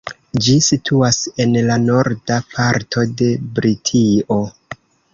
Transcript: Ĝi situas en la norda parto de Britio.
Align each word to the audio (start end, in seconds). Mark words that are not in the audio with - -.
Ĝi 0.45 0.53
situas 0.67 1.19
en 1.45 1.53
la 1.67 1.77
norda 1.83 2.41
parto 2.57 3.07
de 3.23 3.31
Britio. 3.61 4.43